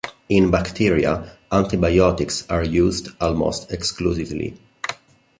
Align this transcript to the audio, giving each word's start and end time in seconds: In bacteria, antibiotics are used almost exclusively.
In 0.29 0.49
bacteria, 0.49 1.31
antibiotics 1.51 2.43
are 2.49 2.63
used 2.63 3.09
almost 3.21 3.71
exclusively. 3.71 4.57